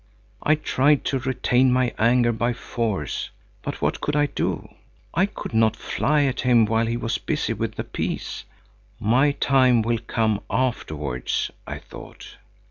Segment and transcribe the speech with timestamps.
[0.41, 3.29] I tried to retain my anger by force.
[3.61, 4.67] But what could I do?
[5.13, 8.43] I could not fly at him while he was busy with the peas.
[8.99, 12.37] My time will come afterwards, I thought.